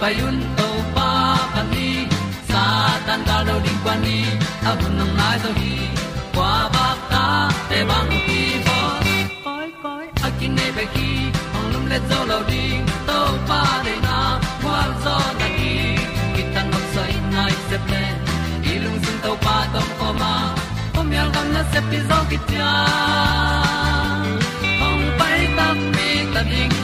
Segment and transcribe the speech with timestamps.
[0.00, 1.10] payun to pa
[1.54, 2.06] pa ni
[2.50, 2.62] sa
[3.06, 4.18] tan da lo ding kwan ni.
[4.68, 5.72] A bu nang mai zo hi
[6.34, 7.24] kwa ba ta
[7.70, 8.78] te bang ki bo
[9.44, 11.10] koi koi a kin nei pe ki
[11.56, 14.16] ong lum le zo lo ding to pa de na
[14.62, 15.74] kwa zo na ki
[16.34, 18.02] ki tan nok sai nai se ple
[18.70, 20.32] i lung sun to pa tom ko ma.
[20.94, 22.72] Pom yal gam na se pi zo ki ta
[24.88, 26.74] ong pai ta mi ta ding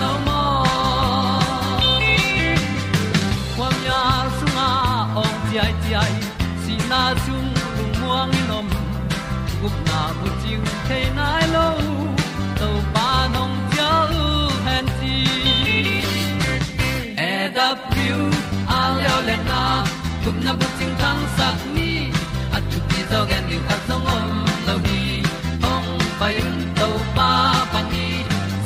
[23.54, 25.22] zo gen ni khat song om lo ni
[25.62, 25.88] ong
[26.20, 27.31] pai un to pa
[27.72, 28.06] pa ni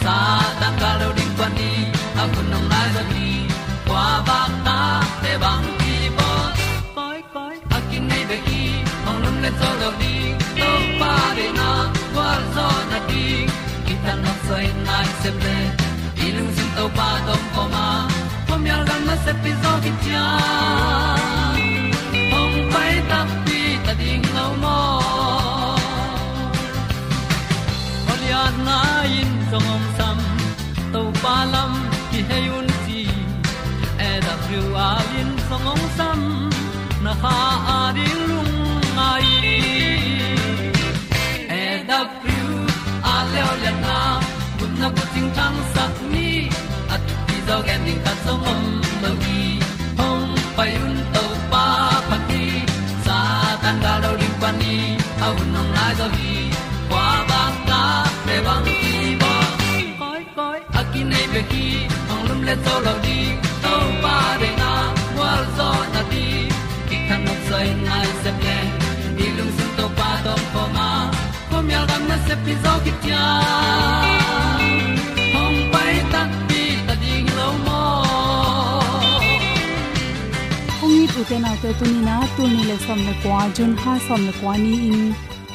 [0.03, 0.17] sa
[0.61, 1.71] ta ka lo ding pa ni
[2.17, 3.29] a kun nong lai za ni
[3.87, 4.79] kwa ba ta
[5.23, 6.31] te bang ki bo
[6.97, 8.63] koi koi a kin nei be ki
[9.09, 10.15] ong lum le zo lo ni
[10.61, 11.71] to pa de na
[12.15, 13.27] kwa zo na đi.
[13.87, 15.59] Ki ta na sai nai se ple
[16.17, 17.87] đi lung sin to pa tom ko ma.
[18.49, 19.93] Pom yal gam na se pi zo ki
[47.89, 48.63] dog ta song om
[49.03, 49.43] lo gi
[49.99, 51.65] hong pai un to pa
[52.09, 52.45] pa ti
[53.05, 53.19] sa
[53.63, 54.75] tan da do ri pa ni
[55.27, 56.35] au nong lai do gi
[56.91, 57.83] kwa ba ta
[58.27, 58.93] pe bang ki
[59.23, 59.33] bo
[60.01, 61.65] koi koi a ki nei pe ki
[62.13, 63.19] ong lum le to lo di
[63.65, 63.75] to
[64.05, 64.73] pa de na
[65.19, 66.27] wa zo na đi
[66.89, 68.59] ki kan nok sai nai se ple
[69.17, 70.89] ni lung sun to pa to pa ma.
[71.51, 72.93] Pom yal gam na se pi zo ki
[81.19, 85.01] ong ni tu te na te le somle kwa jun ha somle kwa ni in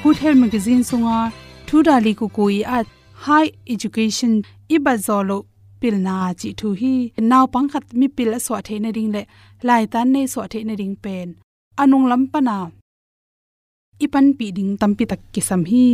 [0.04, 1.32] good health magazine sunga
[1.68, 2.88] thu dali ku kui at
[3.26, 5.38] high education, ibazolo
[5.80, 6.94] pilna chi thu hi
[7.32, 9.22] naw pangkhat mi pil aswa the na ring le
[9.68, 11.30] lai tan nei so the na ring pen.
[11.82, 12.58] Anung lam pana
[14.04, 15.86] ipan pi ding tampi tak kisam hi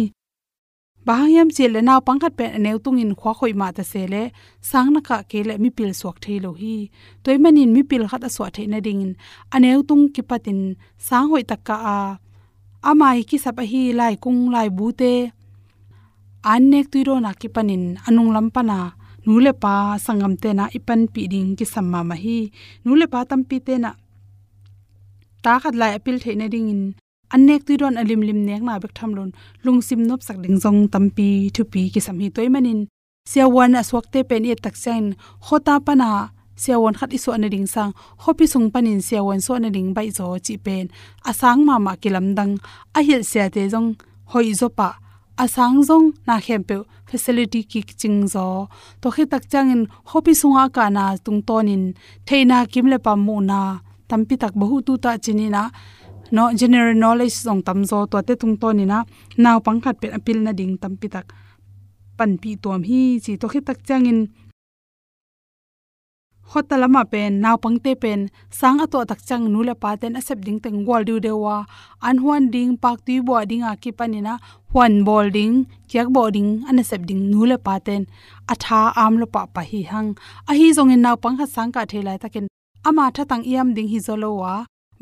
[1.09, 4.21] bahayam che le naw pangkhat pe neu tungin khwa khoi ma ta se le
[4.69, 6.75] sang na ka ke le mi pil suak thei lo hi.
[7.23, 9.13] Toy manin mi pil khat aswa thei na ding in
[9.55, 10.59] aneu tung ki patin.
[11.07, 11.99] Sang hoi tak ka a.
[12.89, 15.13] Amai ki sap hi lai kung lai bu te.
[16.51, 17.83] An nek tuiro na ki panin.
[18.07, 18.79] Anung lam pana
[19.25, 19.73] nule pa
[20.05, 22.39] sangam te na ipan pi ding ki samma ma hi.
[22.85, 23.91] Nule pa tam pi te na.
[25.43, 26.81] Ta khat lai apil theina ding in
[27.35, 29.29] अनेक tu don alim lim nek na bek tham lon.
[29.63, 32.79] Lung sim nop sak ding jong tampi thu pi some sam hi toy manin.
[33.31, 35.05] Sia wan aswak te pen e tak chain
[35.45, 36.09] khota pana
[36.61, 37.91] sia wan khat isu an ding sang.
[38.23, 40.85] Hopi sung panin sia wan so na ding bai zo chi pen.
[41.29, 42.53] Asang ma ma kilam dang.
[42.97, 43.89] A hil sia te jong
[44.31, 44.89] hoi zo pa.
[45.43, 46.75] Asang jong na khem pe
[47.09, 48.45] facility ki ching zo.
[49.01, 51.83] To khe tak changin hopi sunga ka na tung tonin
[52.27, 53.61] theina kim le pa mu na.
[54.09, 55.63] Tampi tak bahu tu ta chini na.
[56.33, 58.99] เนาะ general knowledge ส่งตำโซตัวเตตุงต้นนี่นะ
[59.43, 61.25] นาวปังขัดเป็นอภิลนาดิงตำปิตัก
[62.17, 64.19] ปั่นปีตัวพี่สีตัวคิดตักแจ้งอิน
[66.51, 68.19] ขอตละมาเป็นนาวปังเตเป็น
[68.59, 71.57] สังอตัวตักจังนูละปาเตนอเซบดิงแตงวอลดิวเดวา
[72.05, 74.35] อันฮวนดิงปากตุยบัวดิงอากิปันนี่นะ
[74.73, 75.51] ฮวนบอลดิง
[75.87, 78.01] เกียกบอดิงอันเซบดิงนูละปาเตน
[78.49, 80.05] อัฐาอามละปะปะฮีฮัง
[80.47, 82.45] อะฮีซงเงินนาวปังขัดสังกะเทไลตะเกน
[82.85, 84.53] อามาทะตังเอียมดิงฮิโซโลวา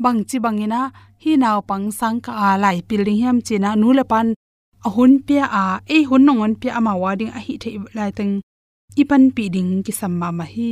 [0.02, 0.80] bang chi bangina
[1.22, 4.28] hi naw pang sang ka a lai building hem china nu le pan
[4.86, 5.64] a hun pia a
[5.94, 8.34] e hun nong on pia ama wading a hi the lai teng.
[9.02, 10.70] Ipan pi ding ki samma ma hi.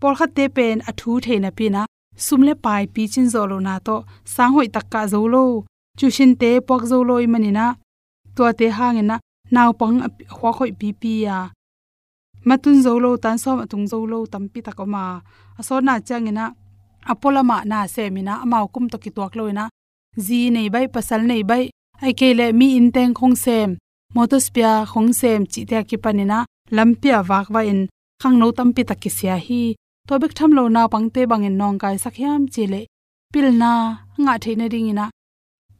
[0.00, 1.82] Por kha te pen a thu the na pi na
[2.24, 3.96] sum le pai pi chin zo lo na to,
[4.34, 5.44] sang hoi tak ka zo lo.
[5.98, 7.66] Chu shin te pok zo lo i manina
[8.36, 9.16] to te hang hangena
[9.54, 9.96] naw pang
[10.36, 11.38] hwa khoi pi pi ya
[12.48, 15.02] matun zo lo, tan som atung zolo tampi takoma
[15.58, 16.44] asona changena
[17.10, 19.64] apolama na semina amau kum to ki tuak loina
[20.16, 21.64] ji nei bai, pasal nei bai.
[22.02, 23.70] Ai ke le mi in teng khong sem.
[24.14, 26.38] Motospia khong sem chi te ki panina
[26.76, 27.80] lampia wak wa in.
[28.20, 29.62] Khang no tam pi takki sia hi.
[30.08, 32.86] To bek tham lo na băng in nong kai sakhyam chile
[33.32, 33.72] pilna
[34.22, 35.06] nga theina ringina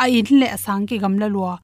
[0.02, 1.54] a in le sang ki gamla lua.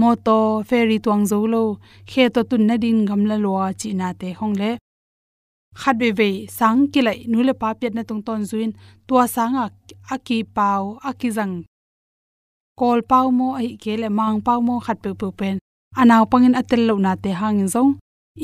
[0.00, 1.78] Moto, ferry tuang zo lo.
[2.10, 4.70] Khe to tun na din gamla lua chi na te hong le
[5.80, 8.70] khát về ve sang ki lai nu le pa pet na tung ton zuin,
[9.06, 9.64] tua sanga
[10.14, 11.62] aki pau aki jang
[12.80, 15.56] kol pau mo ai ke le, mang pau mo khat pe pe pen
[16.00, 17.92] anaw pangin atel lo na te hangin zong.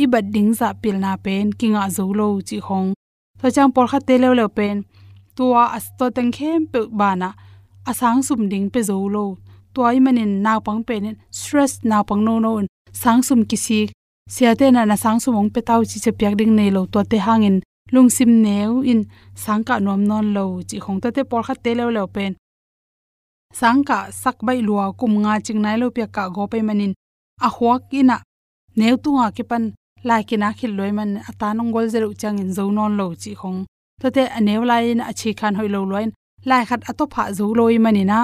[0.02, 2.88] I bad ding za pil na pen kinga zo lo chi hong.
[3.40, 4.76] To chang por kha te le le pen.
[5.37, 7.29] Tua as to teng khem pe bana
[7.90, 9.25] asang sum ding pe zo lo.
[9.75, 11.05] Tua i manin naw pang pen
[11.38, 12.50] stress naw pang no no
[13.02, 13.81] sang sum kisi
[14.28, 17.60] siate na na sang sumong petau chi che pyak ding nei lo to te hangin
[17.92, 19.00] lungsim neu in
[19.34, 22.32] sangka nom non lo chi khong ta te por kha te lo lo pen.
[23.60, 26.92] Sangka sak bai lua kum nga ching nai lo pya ka go pe manin.
[27.46, 28.16] A huak ina
[28.78, 29.64] neu tu nga ke pan
[30.08, 31.10] lai ki na khil loi man.
[31.28, 33.58] Ata nong gol zeru chang in zo non lo chi khong.
[34.00, 36.10] To te aneu lai in achi khan hoi lo loin.
[36.48, 38.19] Lai khat ato pha zo loi manina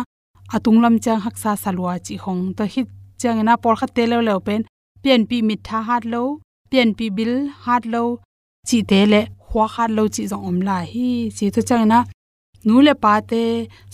[0.54, 2.42] atung lam chang haksa salwa chi khong.
[2.56, 2.88] To hit
[3.20, 4.62] chang na por kha te lo lo pen
[5.02, 6.22] pian pi mit tha hat lo
[6.70, 7.32] pian pi bil
[7.64, 8.02] hat lo
[8.68, 11.98] chi te le khwa khat lo chi zong om la hi chi to chang na
[12.66, 13.42] nu le pa te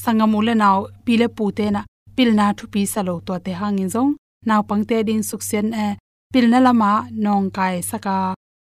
[0.03, 1.81] sangamu le naw pi le pu te na
[2.17, 4.11] pil na thu pi sa lo to te hangin zong
[4.49, 5.89] naw pang te ding suk sen e
[6.33, 6.91] pil na lama
[7.25, 8.17] nong kai saka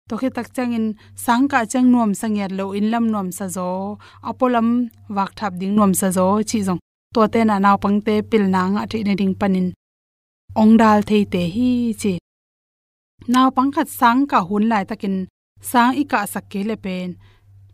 [0.09, 0.85] to khi tak changin
[1.25, 3.67] sangka chang nuam sangyat lo in lam nuam sa zo
[4.29, 4.67] apolam
[5.15, 6.79] wak thap ding nuam sa zo chi zong
[7.13, 9.67] to te na naw pang te pil na nga thi ne ding panin
[10.61, 11.69] ong dal thei te hi
[12.01, 12.13] chi
[13.33, 15.15] naw pang khat sang ka hun lai takin
[15.61, 17.09] sang ika sakke le pen.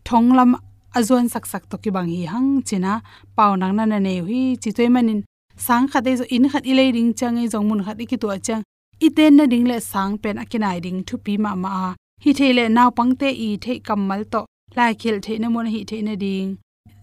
[0.08, 0.52] Thonglam
[0.98, 2.94] azon sak sak to ki bang hi hang china
[3.36, 5.22] pau nang na ne hi chi toy manin.
[5.66, 8.64] Sang khate zo, in khat ilei ring chang ei jong mun khat ki to chang.
[9.06, 12.66] I ten na ding le sang pen akinai ding thu pi ma ma hi thele
[12.78, 14.42] naw pangte i the kamal to,
[14.78, 16.50] lai khel the na mon hi the na ding.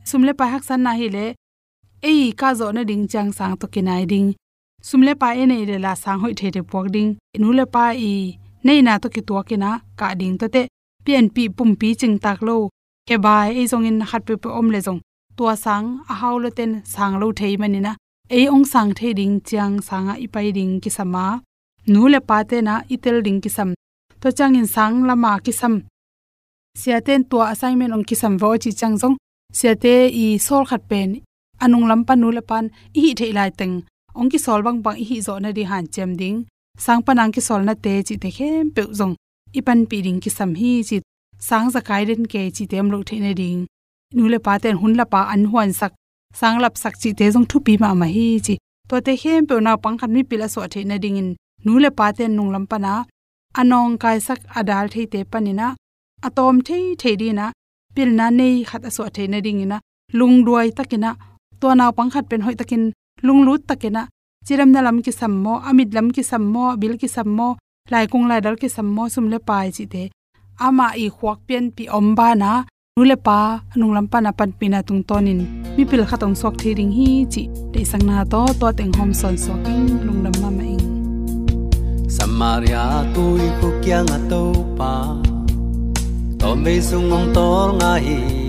[0.09, 1.27] Sumle pa hak san na hi le,
[2.03, 4.29] ei, ka zo na ding chang sang to kinai ding
[4.87, 7.11] sumle pa e nei le la sang hoi the de pok ding.
[7.43, 8.13] Nu le pa i
[8.67, 10.63] nei na to ki to ki na ka ding to te.
[11.05, 12.57] Pian pi pum pi ching tak lo.
[13.09, 15.01] Ke bai e zong in hat pe pe om le zong.
[15.37, 17.93] Tua sang, a haw lo ten sang lo thei mani na
[18.39, 21.25] e ong sang the ding chiang sanga i pai ding ki sama
[21.93, 23.71] nu le pa te na itel ding ki sam
[24.21, 25.75] to chang in sang lama ki sam
[26.81, 29.17] siaten tua assignment ong ki sam vo chi chang zong.
[29.53, 29.95] Siate
[30.25, 31.11] i sol khat pen,
[31.59, 33.75] anung lam pa nu le pan i thei lai teng
[34.19, 36.39] ong ki sol bang bang hi zo na ri han chem ding.
[36.85, 39.15] Sang panang ki sol na te chi te khem pe zong.
[39.59, 40.97] Ipan pi ding ki sam hi chi
[41.49, 43.61] sang za kai den ke chi tem lo the ne ding.
[44.17, 45.93] Nu le pa ten hun la pa an huan sak.
[46.41, 48.55] Sang lap sak chi te zong thu pi ma ma hi chi.
[48.89, 51.29] To te khem pe na pang khan mi pila so the na ding in.
[51.65, 52.93] Nu le pa ten nung lam pana
[53.61, 55.69] anong kai sak adal thei te panina
[56.27, 57.47] atom thei thei di na.
[57.95, 59.79] Pil na nei khat aso thei na ding ina
[60.19, 61.11] lung duai takina
[61.61, 62.85] to na pang khat pen hoi takin
[63.27, 64.03] lung lut takina
[64.47, 67.49] chiram na lam ki sammo amit lam ki sammo bil ki sammo
[67.93, 70.05] lai kung lai dal ki sammo sum le pai chi te.
[70.67, 72.51] Ama i khwak pian pi om ba na
[72.97, 73.39] nule pa,
[73.73, 75.41] anung lam pa na pan pina tung tonin.
[75.77, 79.37] Mi pil khatong sok thiring hi chi te sang na to to teng hom son
[79.45, 80.87] soking lung lam ma ma ing.
[82.17, 82.85] Samaria
[83.15, 84.43] tôi ko kya nga to
[84.79, 84.93] pa.
[86.41, 88.40] Tom be sung ong tor nga hi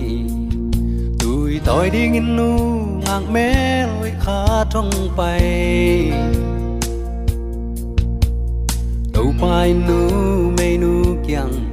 [1.64, 2.48] Tui toi ding in nu
[3.06, 6.12] ngang me loi kha thong pai
[9.12, 10.08] Tau pai nu
[10.58, 11.70] me nu kyang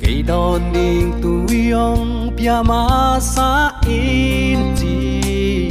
[0.00, 5.70] cây đòn đình tui yong pia ma sa in chi.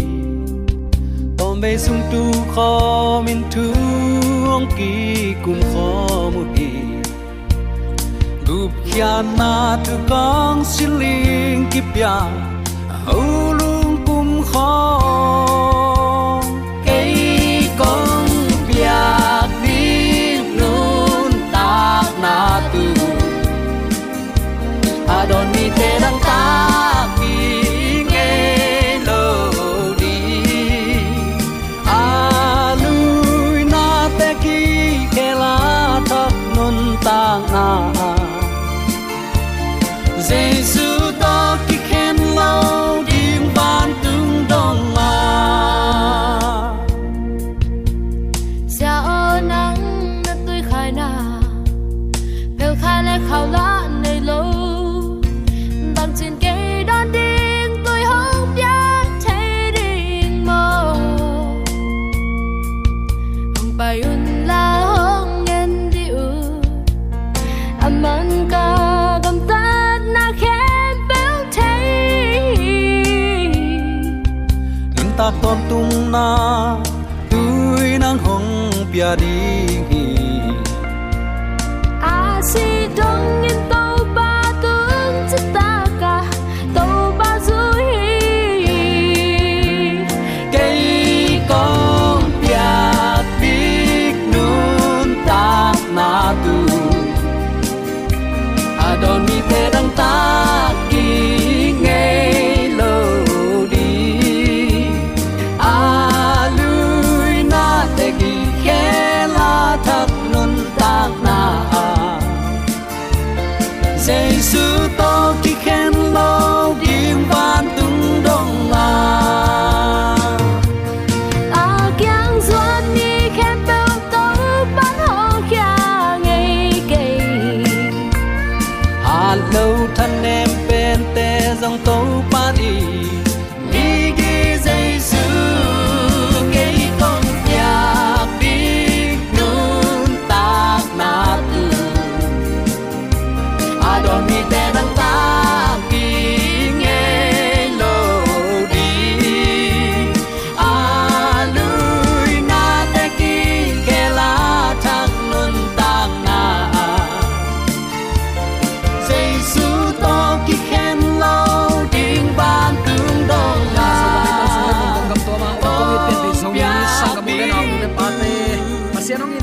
[1.38, 3.74] Tom be sung tu kho min tu
[4.50, 6.70] ông ki kum kho mu hi
[8.48, 12.53] gup kya na tu kong siling ki pia
[13.08, 15.73] au lung kum kho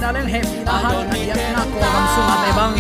[0.01, 0.91] na in aleng na ha
[1.29, 2.75] ya na ko gam su ma te bang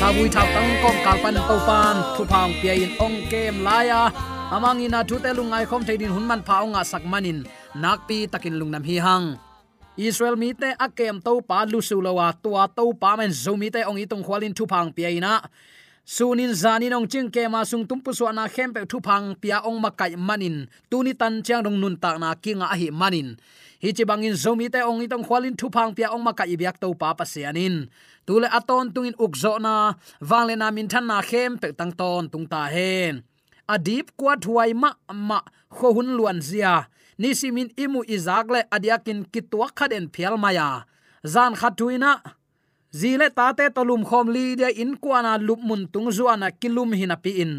[0.00, 3.54] ta bui thak tang kom kal pan to pan thu phang pia in ong kem
[3.66, 4.00] la ya
[4.54, 7.38] amang ina thu te lungai khom theidin hun man pha onga sak manin
[7.82, 9.26] nak pi takin lungnam hi hang
[9.98, 13.68] Israel mi te akem to pa lu su lawa tua to pa men zo mi
[13.74, 15.34] te ong itong khwalin thu phang pia ina
[16.14, 19.26] sunin zanin ong ching ke ma sung tum pu so na khem pe thu phang
[19.42, 20.56] pia ong makai manin
[20.90, 23.28] tuni tan chang rong nun ta na kinga hi manin
[23.82, 26.92] hi chi bangin zomi te ong itong khwalin thu phang pia ong maka ibyak to
[27.00, 27.88] pa pa sianin
[28.30, 32.46] tule aton tungin ukzo na wangle na min than na khem pe tang ton tung
[32.46, 33.26] ta hen.
[33.74, 35.38] Adip kwat huai ma ma
[35.76, 36.74] kho hun luan zia.
[37.20, 40.68] Ni simin imu izakle adiakin kitwa khaden phial maya.
[41.32, 42.22] Zan khatuina
[43.00, 47.30] zile tate tolum khom li de in kwana lup mun tung zuana kilum hina pi
[47.42, 47.52] in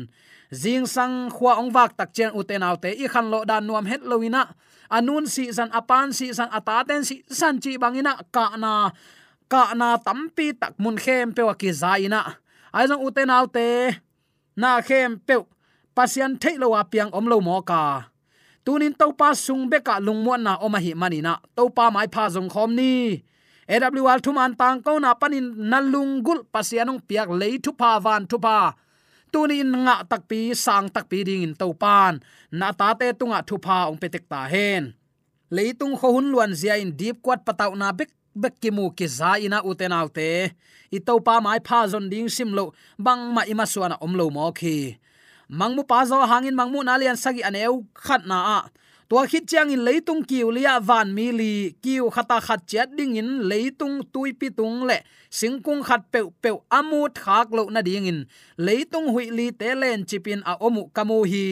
[0.51, 4.03] jing sang khwa ong wak tak chen uten autte i khan lo dan nuam het
[4.03, 4.43] loina
[4.91, 8.91] anun si san apan si san ataten si san chi bangina ka na
[9.51, 12.21] ka na tampi tak mun khem pe wa ki zaina
[12.75, 13.67] ai jong uten autte
[14.61, 15.35] na khem pe
[15.95, 18.11] pasian thailo wa piang om lo mo ka.
[18.61, 23.23] Tunin topa sung beka lungmuan na oma hi manina topa mai pha jong khom ni.
[23.71, 28.75] Awl thuman tang ko na panin nalungul pasianong piak lei thu pa van thu pa
[29.31, 32.19] tunin nga takpi, sang takpi ding in topan
[32.51, 34.93] na ta te tunga thupa ong petek ta hen.
[35.51, 39.07] Leitung kho hun luan zia in deep kwat patau na bek bek ki mu ki
[39.07, 40.55] za ina uten autte
[40.91, 44.51] i topa mai pha zon ding sim lo, bang ma ima suana om lo mo
[44.51, 44.95] khi
[45.51, 48.59] mangmu pa zo hangin mangmu na lian sagi aneu, khat na a
[49.11, 53.19] tua khit chiang in leitung kiu lia van mi li kiu khata khat chat ding
[53.21, 54.97] in leitung tui pi tung le
[55.37, 58.19] singkung khat pe pe amu thak lo na ding in
[58.67, 61.45] leitung hui li te len chipin a omu kamu hi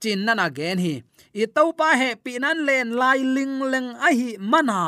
[0.00, 0.94] chin nana gen hi
[1.42, 4.80] i to pa he pi nan len lai ling leng a hi mana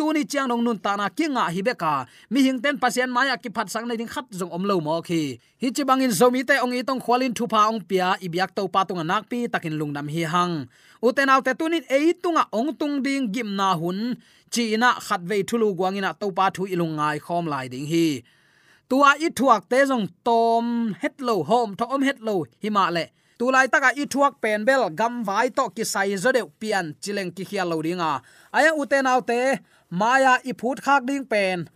[0.00, 2.08] tuni chiang nong nun ta na ki nga ah hi beka.
[2.32, 4.96] Mi hing ten pasien maya ki phat sang nei ding khat jong om lo mo
[5.04, 5.36] khi.
[5.60, 8.56] Hi chi bangin zomi te ong i tong khwalin thu pa ong pia, i biak
[8.56, 10.54] to pa tung nak pi takin lungnam hi hang.
[11.04, 14.16] Uten autte tunin ei tunga ong tung ding gim na hun.
[14.52, 18.24] Chi na khat ve thulu gwangina to pa thu ilung ngai khom lai ding hi.
[18.88, 22.88] Tua i thuak te jong tom het lo hom, tho om het lo hi ma
[22.96, 23.04] le.
[23.38, 26.86] Tu lai taka i thuak pen bel gam vai to ki sai zo de pian
[27.02, 28.12] chileng ki khia lo ringa.
[28.56, 29.40] Aya uten autte
[29.90, 30.52] maya i
[30.84, 31.68] khak ding pen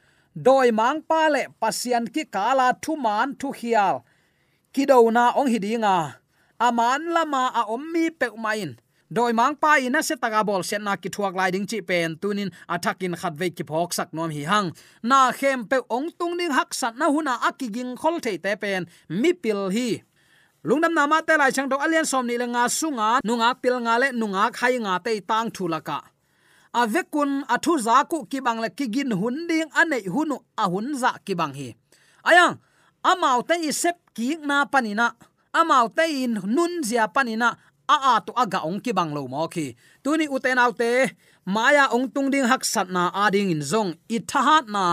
[0.47, 3.97] doi mang pa le pasian ki kala thu man thu hial
[4.75, 6.18] ki do na ong hi dinga.
[6.59, 8.75] Aman lama a ommi pe main.
[9.16, 12.16] Doi mang pa ina se taga bol sen na ki thuak lai ding chi pen
[12.21, 14.68] tunin athakin khat ve ki phok sak nom hi hang.
[15.02, 18.83] Na khem pe ong tung ning hak sat na huna akiging khol thei te pen
[19.21, 20.02] mi pil hi.
[20.66, 23.94] Lungnam nama te lai chang do alian som ni le nga sunga nunga pil nga
[24.02, 25.99] le nunga khai nga te tang thulaka
[26.81, 30.87] avekun athu za ku ki bang le ki gin hun ding anei hunu a hun
[31.02, 31.69] za ki bang hi
[32.31, 32.54] ayang
[33.11, 35.07] amau te i sep ki na panina
[35.61, 37.49] amau te in nun zia panina
[37.95, 39.66] a a to aga ong ki bang lo mo khi
[40.02, 40.90] tuni uten autte
[41.54, 44.85] maya ong tung ding hak sat na ading in zong, i thahat na,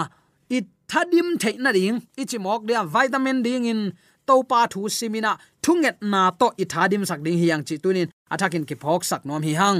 [0.50, 0.60] i
[0.92, 3.82] thadim the na ding, i chi mok dia vitamin ding in
[4.28, 5.32] to pa thu simina
[5.64, 9.42] thunget na to i thadim sak ding hiang chi tunin athakin ki phok sak nom
[9.48, 9.80] hi hang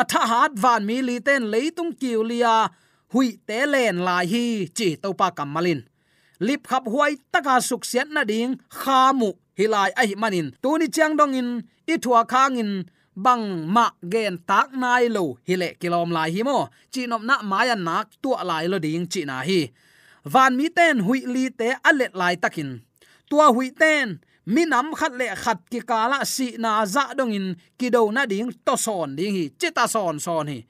[0.00, 2.54] atha hat van mi li ten leitung kiulia
[3.12, 4.44] hui te len lai hi,
[4.76, 5.80] chi to pa kamalin
[6.46, 11.34] lip khap huai taka suk sian na ding khamu hilai ai manin tuni chang dong
[11.40, 11.48] in,
[11.92, 12.72] i thua khang in
[13.24, 16.58] bang ma gen tak nai lo hile kilom lai hi mo.
[16.92, 19.60] Chi nom na maya nak tu lai lo ding chi na hi.
[20.32, 22.70] Van mi ten hui li te alet lai takin.
[23.30, 24.06] Tua hui ten
[24.46, 28.12] mi nam khat le khat ki kala ah si na za dong in ki do
[28.12, 30.60] na ding to son ding hi chita son son hi.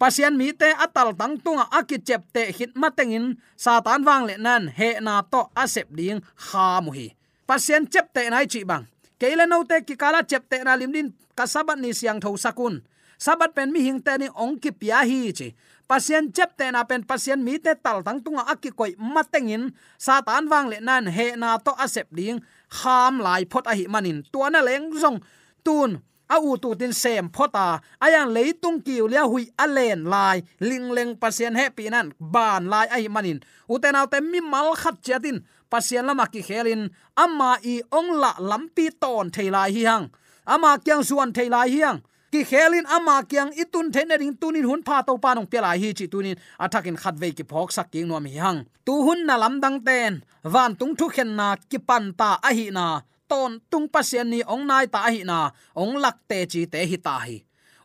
[0.00, 4.72] Pasian mi te atal tang tunga aki chep te hit matengin satan wang le nan
[4.72, 7.12] he na to asep ding kha mu hi.
[7.44, 8.88] Pasian chep te nai chi bang.
[9.20, 12.32] Keile no te ki kala ah chep te na lim din kasabat ni siang tho
[12.40, 12.80] sakun.
[13.20, 15.52] Sabat pen mi hing te ni ong ki pia hi chi.
[15.84, 20.48] Pasien chep te na pen pasien mi te tal tang tunga akki koi matengin satan
[20.48, 24.22] wang le nan he na to asep ding kham lai phot a hi manin.
[24.32, 25.18] Tuana leng zong.
[25.64, 25.90] Tun,
[26.34, 27.66] a u tu tin sem phota
[28.04, 30.42] ayang leitung kiu lia hui alen lai.
[30.60, 32.06] Ling leng pasien he pi nan.
[32.34, 33.38] Ban lai a hi manin.
[33.68, 35.38] Uten autte mi mal khat chatin
[35.70, 36.82] pasien lama ki khelin.
[37.16, 40.06] Amma i ong la lampi ton thailai hi hang.
[40.46, 44.82] Ama kyang suan thailai hi hang ki khelin ama kyang itun thene ring tunin hun
[44.86, 48.38] pha to panong pela hi chi tunin athakin khatve ki phok sak king nom hi
[48.44, 48.60] hang.
[48.86, 52.50] Tu hun na lam dang ten, van tung thu khen na, ki pan ta a
[52.58, 52.86] hi na.
[53.30, 56.98] Ton tung pasien ni ong nai ta hi na, ong lak te chi te hi
[57.06, 57.36] ta hi.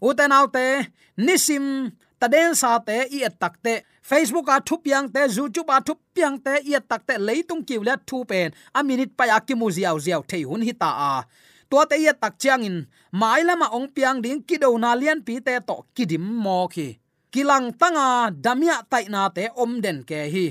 [0.07, 0.65] Uten autte
[1.17, 1.65] nisim
[2.19, 3.75] taden sa te i tak te.
[4.05, 7.81] Facebook a thup yang te, youtube a thup yang te i tak te leitung kiw
[7.81, 8.53] le thu pen.
[8.77, 11.11] A minute pa ya ki mu ziaw ziaw thei hun hi ta a
[11.69, 12.77] tua te ye tak chiang in.
[13.11, 16.97] Mai lama ong piang ding ki do na lian pi te to kidim mo khi.
[17.33, 20.47] Kilang tanga damia tai na te om den ke hi.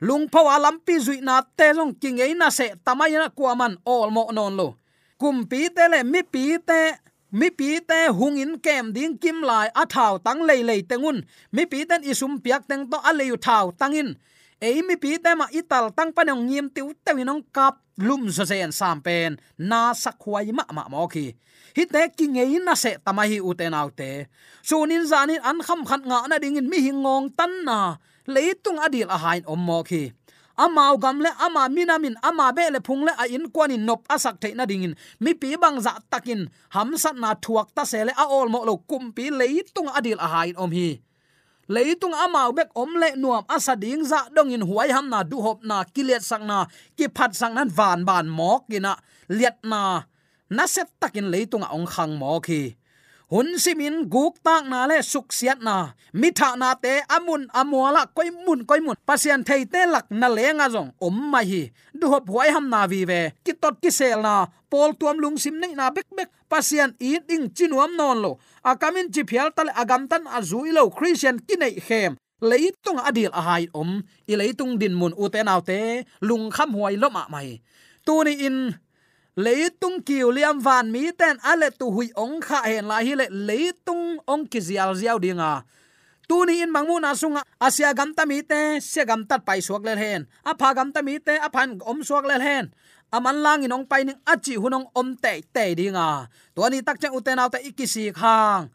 [0.00, 4.10] Lung phawa lampi zui na te long king ei na se tamai na kuaman all
[4.10, 4.68] mo non lo.
[5.20, 6.80] Kum pi te le mi pi te,
[7.32, 11.18] mi pi te hungin kem ding kim lai a thau tang lei lei tengun
[11.52, 14.16] mi pi ten isum piak teng to a lei thau tangin in
[14.58, 19.38] eimi pi tema ital tang panong ngim tiu tewinong kap lum zo zen sam pen
[19.54, 21.26] na sakhuai ma ma mo ki
[21.78, 24.26] hi te ki ngei na se tama hi uten autte
[24.66, 29.18] sunin zanin an kham khat nga na dingin mi hingong tan na leitung adil a
[29.24, 30.10] hain om mo ki
[30.58, 34.42] amao gam le ama minamin ama be le phung le a in kwani nop asak
[34.42, 38.12] the na dingin mi pi bang za takin ham sat na thuak ta se le
[38.22, 40.98] a ol mo lo kum pi leitung adil a hain om hi
[41.68, 45.22] leitung amau bek om le nuam asa ding za dạ dong in huai ham na
[45.22, 48.96] du hop na kilet sang na ki phat sang nan van ban mok gina
[49.28, 50.02] liet na
[50.50, 52.60] na set takin leitung ong khang mo khi
[53.28, 55.92] hun simin guk tak na le suk siat na.
[56.16, 58.96] Mi tha na te amun amwala ah koi mun koi mun.
[59.08, 61.62] Pasian thei te lak na le nga jong om mai hi.
[61.92, 63.20] Du hop huai ham na vi ve.
[63.44, 64.34] Ki tot ki sel na.
[64.72, 66.28] Pol tuam lung sim nei na bek bek.
[66.48, 68.32] Pasian i ding chinuam non lo.
[68.64, 72.16] Akamin chi phial tal agam tan azui lo christian ki nei khem.
[72.40, 73.90] Leitung adil a hai om.
[74.30, 75.78] I leitung din mun u te naw te.
[76.28, 77.60] Lung kham huai lo ma ah mai.
[78.06, 78.58] Tu ni in
[79.38, 83.30] leitung kiu liam van mi ten ale tu hui ong kha hen la hi le
[83.30, 85.64] leitung ong ki zial ziaw dinga à.
[86.26, 87.70] tu ni in mangmu na sunga à.
[87.70, 90.90] asia gam ta mi te se gam tat pai suak le hen a pha gam
[90.90, 92.74] ta mi te, a phan om suak le hen
[93.14, 96.98] aman lang in ong pai ning achi hunong om te te dinga to ni tak
[96.98, 98.66] chang uten auta ikisi khang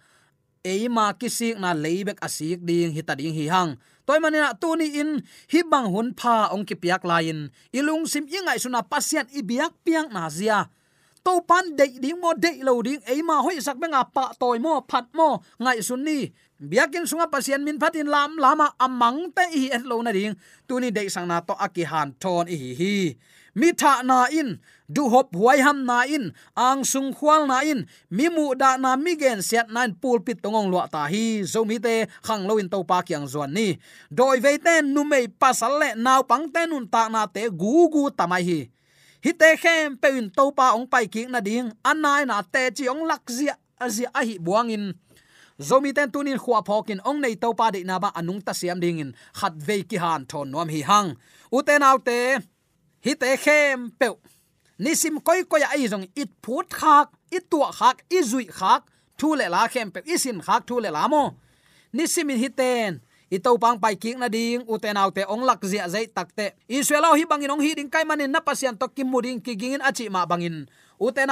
[0.64, 5.62] eima kisik na leibek asik ding hita ding hi hang toy manina tuni in, hi
[5.64, 10.28] bang hun pha ong ki piak lain ilung sim ingai suna pasian ibiak piang na
[10.28, 10.70] zia
[11.26, 14.84] to pan de ding mo de lo ding eima hoi sak benga pa toy mo
[14.90, 16.32] phat mo ngai sun ni.
[16.64, 20.12] Biakin sunga pasien min phatin lam lama amang à, à te hi et lo na
[20.12, 20.36] ding
[20.68, 22.96] tuni de sang na to aki han ton hi hi
[23.56, 24.58] mi tha na in,
[24.90, 27.86] du hop huai ham na in, ang sung khwal na in.
[28.10, 31.46] Mi mu da na mi gen set nan pul pit tongong lo ta hi.
[31.46, 33.78] Zo mi te khang lo in to pa kyang zon ni.
[34.10, 37.90] Doi ve ten nu mei pasal le naw pang ten un ta na te gu
[37.94, 38.60] gu tamai hi
[39.24, 41.72] hi te khem pe in to pa ong pai ki na ding.
[41.90, 44.86] Anai na te chi ong lak zia azia a hi buang in.
[45.60, 48.80] Zomi ten tunin khwa phokin ong nei to pa de na ba anung ta siam
[48.84, 49.16] ding in.
[49.40, 51.16] Khat ve ki han thon nom hi hang.
[51.56, 52.20] U te nau te,
[53.06, 54.08] hi te khem pe
[54.84, 58.82] nisim koi koi ai jong it phut khak, it tua khak, i zui khak,
[59.18, 61.24] thu le la khem pe isin khak thu le la mo.
[61.94, 63.00] Nisimin hi ten
[63.34, 67.18] i pang pai king na ding, u te nau ong lak zia zai takte israel
[67.18, 70.06] hi bangin ong hi ding kai manin na pasian to kim muding ki gingin achi
[70.10, 70.70] ma bangin.
[71.02, 71.26] U te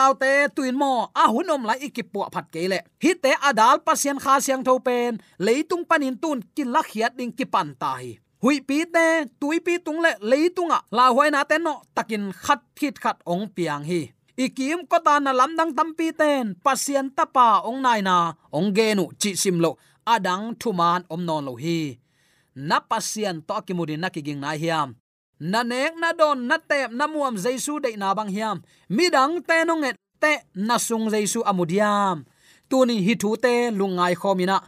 [0.56, 4.80] tuin mo, a hunom lai ikipu phat kele hi te adal pasian kha siang tho
[4.80, 9.60] pen leitung panin tun kin la khiat ding ki pan tai hui pi te tui
[9.62, 13.86] pi tung le leitunga la hoi na te no, takin khat khit khat ong piang
[13.86, 14.10] hi.
[14.42, 19.38] Ikim ko ta na lamdang tampi ten pasien tapa ong nai na, ong genu chi
[19.38, 22.00] simlo adang thuman om non lo hi
[22.56, 24.96] na pasien to kimudin na kiging na hiam.
[25.40, 28.62] Na nek na don na tep na muam jaisu de na bang hiam.
[28.90, 32.26] Midang te no nget te na sung jaisu amudiam.
[32.70, 34.62] Tunin hi thu te lungai khomina.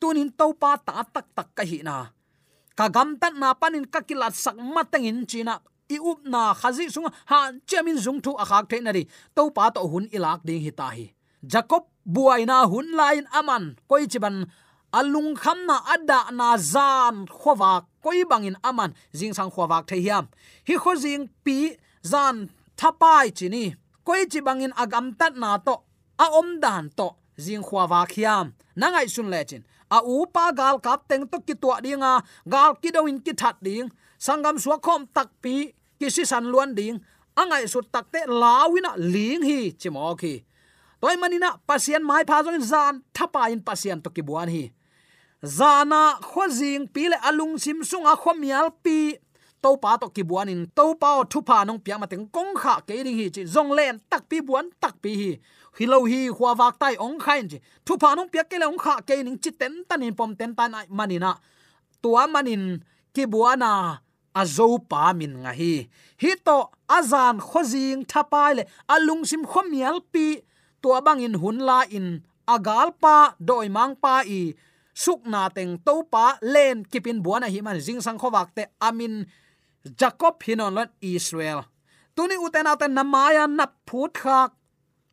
[0.00, 2.12] Tunin to pa ta tak tak ka hi na.
[2.76, 5.60] Ka gam tat na panin ka kilat sak matangin china.
[5.88, 9.70] I up na khazi sung ha chemin zung thu akhak the na ri to pa
[9.70, 14.44] to hun ilak ding hi ta hi jacob buaina hun lain aman koi chiban
[14.92, 20.28] alung kham na ada na zan khowa koi bangin aman jing sang khowa the hiam.
[20.66, 23.74] Hi kho jing pi zan thapai chini.
[24.04, 25.74] Koi chi bangin agam tat na to,
[26.18, 28.52] a om dan to jing khowa khiam.
[28.76, 32.90] Nangai sun lechin a u pa gal kap teng to ki to dinga gal ki
[32.90, 33.90] do in ki that ding.
[34.18, 37.00] Sangam suwa khom tak pi, ki si san luan ding.
[37.36, 40.44] Angai su tak te lawina ling hi chimo ki.
[41.00, 44.72] Toy manina, pasien mai pha zo zan thapa in pasien to ki buan hi
[45.42, 49.16] zana khozing pile, alung sim a khomial pi.
[49.62, 50.70] To pa to ki buan in.
[50.76, 53.98] To pa thu pa, nong pia mateng kong kha, ke ding hi chi, zong len,
[54.10, 55.38] tak pi buan, tak pi hi.
[55.78, 57.58] Hilo hi khwa wak tai, ong khain chi.
[57.84, 60.36] Thu pa, nong pia, ke le, ong kha, ke ning chi, ten tan in pom,
[60.36, 61.34] ten tan manina
[62.02, 62.82] tua manin
[63.14, 63.98] ki buana
[64.34, 65.74] azo pa min nga hi.
[66.22, 66.58] Hi to
[66.98, 68.62] azan khozing thapai le,
[68.94, 70.26] alung, sim khomial pi.
[70.82, 74.54] Tua bang in, hun la in agal pa, doi mang pa i
[74.98, 79.14] suk na teng to pa len kipin buana hi man jing sang khowak te amin
[80.00, 81.62] jacob hinon lot israel.
[82.18, 84.50] Tuni uten aten namaya na phut khak.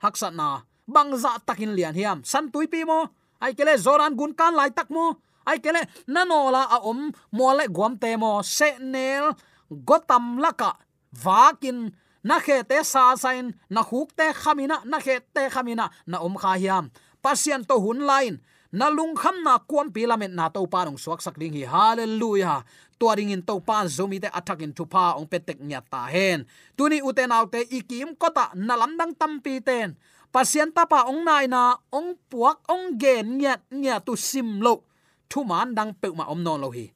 [0.01, 2.25] Haksat na bangza takin lian hiam.
[2.25, 2.99] San tui pi mo,
[3.43, 7.93] ai kele zoran gun kan lai tak mo, ai kele nanola a om mole guam
[8.01, 9.37] te mo, se nel
[9.69, 10.71] gotam laka
[11.13, 11.93] vakin
[12.25, 16.33] na khe te sa sain, na khuk te khamina na khe te khamina na om
[16.41, 16.89] kha hiam.
[17.21, 18.41] Pasian to hun line
[18.71, 21.65] na lung kham na kuam pi lamet na to pa nong suak sak ding hi.
[21.67, 22.65] Hallelujah.
[22.95, 26.47] To ring in to pa zomi te attack in thupa ong petek nya ta hen.
[26.79, 29.99] Tuni uten autte ikim kota na lamdang tampi ten.
[30.31, 34.87] Pasien ta pa ong nai na ong puak ong gen nya nya tu sim lo.
[35.27, 36.87] Thu man dang pe ma om non lo hi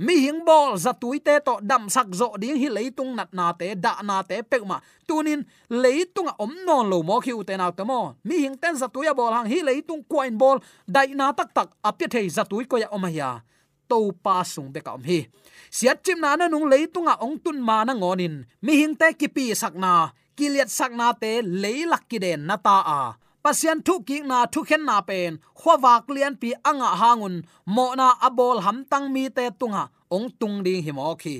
[0.00, 3.76] mi hing bol za tuite to dam sak zo ding hi leitung nat na te,
[3.76, 8.16] da na te pekma tunin leitung om non lo mo khi uten out mo.
[8.24, 10.56] Mi hing ten za tuya bol hang hi leitung coin bol
[10.88, 13.44] dai na tak tak apya thei za tui ko ya om ya
[13.90, 15.28] to pa sung be ka om hi.
[15.68, 19.28] Siat chim na na nung leitunga ong tun ma na ngonin mi hing te ki
[19.28, 20.16] pi sak na.
[20.32, 23.00] Kiliat sak na te, leilak ki den na ta a
[23.42, 27.34] pasian thu ki na thu khen na pen khowak lian pi anga hangun,
[27.74, 31.36] mo na abol ham tang mi te tunga, ong tung ding hi mo khi.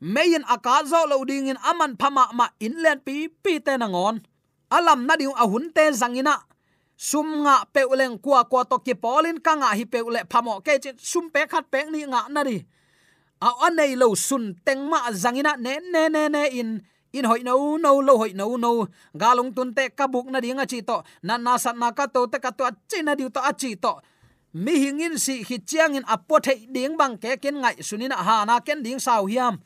[0.00, 3.86] Meyin aka zo lo ding in aman phama ma in len pi pi te na
[3.88, 4.16] ngon.
[4.76, 6.34] Alam na ding ahun te zangina
[6.96, 10.96] sum nga peuleng kwa kwa to ki polin ka nga hi peule phamo ke chin
[11.10, 12.58] sum pe khat pe ni nga na ri
[13.40, 16.70] a anei lo sun teng ma zangina ne ne ne ne in
[17.12, 18.88] in hoi no no, lo hoi no no.
[19.16, 21.02] Galung tun te kabuk na dinga chi to.
[21.22, 23.74] Na na sat na ka to te ka to chi na diu to a chi
[23.74, 23.92] to.
[24.52, 28.44] Mi hingin si hi chiang in apo the ding bang ke ken ngai sunin ha
[28.44, 29.60] na ken ding sau hiam.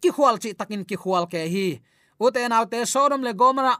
[0.00, 1.80] Ki khwal chi takin ki khwal ke hi.
[2.20, 3.74] Ute naw te sodom le gomara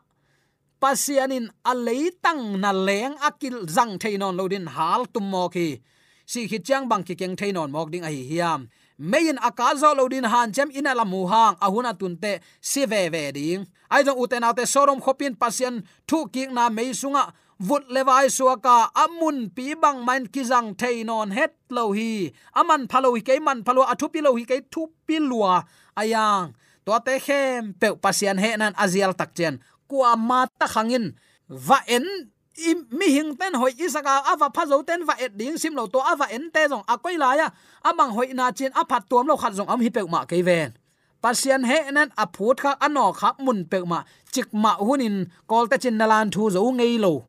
[0.81, 5.83] pasianin aleitang na leng akil zang theinon lodin hal tum mo ki
[6.27, 8.69] si hi chiang bang ki keng theinon mok ding a hi hiam
[8.99, 13.67] meyin akazo lodin han chem ina la mu hang, ahuna tunte si ve ve ding.
[13.91, 18.91] Ai jong uten te sorom khopin pasien thu ki na mei sunga, vut lewai suaka
[18.95, 22.33] amun pi bang man kizang theinon het lo hi.
[22.55, 25.65] Aman phalo hi ke man phalo athu pi lo hi ke thu pi lua
[25.97, 26.55] ayang.
[26.87, 29.61] To te khem pe pasien he nan azial tak chen.
[29.89, 31.15] Kwa ma ta khangin
[31.49, 32.05] va en
[32.91, 36.27] mi hing ten hoi isaka ava phazo ten va et ding sim lo to ava
[36.37, 37.49] en te jong koi la ya
[37.85, 40.43] amang hoi na chin, a phat tuam lo khat jong am hi pe ma ke
[40.43, 40.73] ven.
[41.23, 45.17] Pasian he nen a phut kha ano kha, mun pe ma, chik ma hunin
[45.51, 47.27] kol ta chin nalan thu zo ngei lo.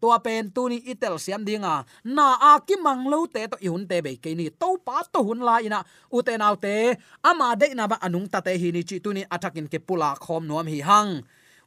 [0.00, 3.86] Tua pen tu ni itel siam dinga na a ki mang lo te to ihun
[3.90, 4.50] te be ke ni.
[4.50, 5.78] To pa to hun la ina
[6.10, 6.74] u te nau te
[7.22, 10.10] ama de na ba anung ta te hi ni chi tu ni atakin ke pula
[10.24, 11.22] khom nuam hi hang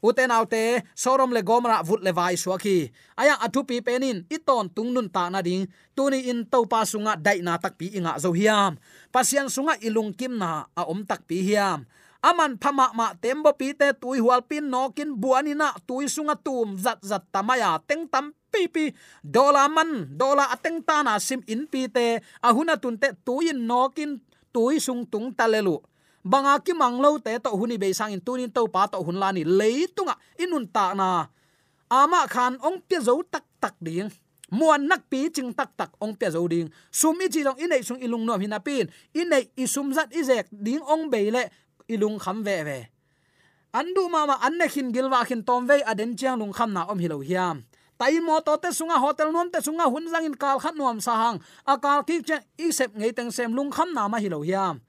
[0.05, 5.09] uten autte, sorom le gomra vut le vai suaki aya atu pi penin, iton tungnun
[5.09, 5.65] ta na ding.
[5.95, 8.75] Tuni in to pa sunga dai na tak pi inga zo hiam.
[9.09, 11.87] Pasian sunga ilung kim na a om tak pi hiam.
[12.19, 16.99] Aman phama ma tembo pi te tui hual pin nokin buanina tui sunga tum zat
[17.01, 18.85] zat tamaya teng tam pi pi.
[19.23, 22.19] Dola man, dola ateng ta na sim in pi te.
[22.43, 24.19] Ahuna tunte tuin nokin
[24.51, 25.79] tui sung tung talelu
[26.25, 29.45] banga ki manglo te to huni be sang in tunin to pa to hun lani
[29.45, 31.29] leitunga inun ta na.
[31.85, 34.09] Ama khan ong pe zo tak tak ding.
[34.49, 36.73] Muan nak pi ching tak tak ong pe zo ding.
[36.89, 38.89] Sum i jilong inei sung ilung nom hina pin.
[39.13, 41.45] Inei sum zat izek ding ong be le
[41.85, 42.79] ilung kham ve ve.
[43.69, 47.21] Andu mama anne khin gilwa khin tom ve aden chiang lung kham na om hilo
[47.21, 47.61] hiam.
[48.01, 50.97] Tai mo to te sunga hotel nom te sunga hun jang in kal khat nom
[50.97, 51.37] sa hang.
[51.69, 54.81] Akal ki che sep ngei teng sem lung kham na ma hilo hiam.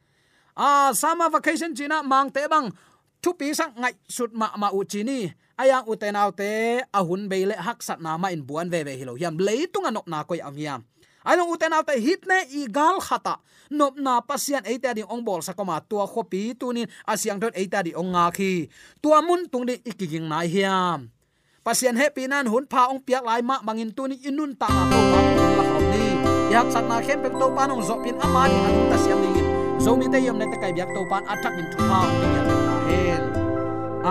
[0.57, 2.73] À, a sama vacation china mang te bang
[3.21, 5.29] thu pi sang ngai sut ma ma u chini
[5.61, 8.97] ayang à, uten autte à ahun beile hak sat na ma in buan ve ve
[8.97, 10.81] hilo yam leitung anok na koi am yam
[11.29, 13.37] aino uten autte hit ne i gal khata
[13.69, 17.93] nop na pasian eita di ong bol sakoma tua khopi tunin asyang dot eita di
[17.93, 18.73] ong nga khi
[19.05, 21.13] tua mun tung di ikiging nai hiam
[21.61, 24.99] pasian happy nan hun pha ong piak lai ma bangin tuni inun ta na to
[25.13, 25.21] pa
[25.53, 26.05] la khom ni.
[26.49, 29.56] Yak sat na khem pe to pa nong zo pin amani anung ta siam ni
[29.87, 32.43] zomi te yom ne te kai biak to pan attack in thu pa ni ya
[32.49, 33.25] ta hen.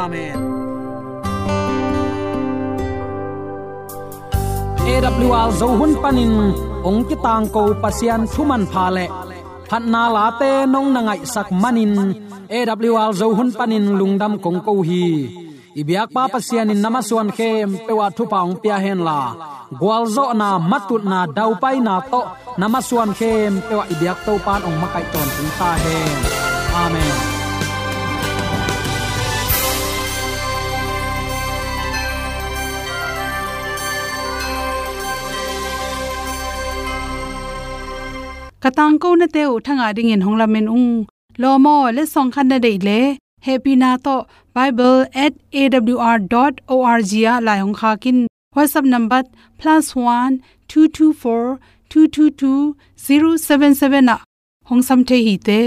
[0.04, 0.40] Amen.
[4.94, 6.34] AWR zo hun panin
[6.88, 9.06] ong ki tang ko pasian thuman pha le.
[9.70, 11.94] Phat na la te nong na ngai sak manin
[12.58, 15.06] AWR zo hun panin lungdam kong ko hi.
[15.76, 19.20] Ibyak pa pasian in namaswan khem pewa thu paung pia hen la
[19.80, 22.22] gwalzo na matut na dau pai na to
[22.60, 26.18] namaswan khem pewa ibyak to pan ong makai ton tung ta hen
[26.84, 27.16] amen
[38.64, 40.90] katang ko na te u thanga ding in hongla men ung
[41.42, 43.00] lo mo le song khan na dei le
[43.48, 44.16] happy na to
[44.56, 48.18] bible@awr.org ya la hong kha kin.
[48.56, 49.22] Whatsapp number
[49.60, 50.32] +1
[50.70, 52.76] 224 222
[53.08, 54.16] 077 na.
[54.70, 55.60] Hong sam the hi te.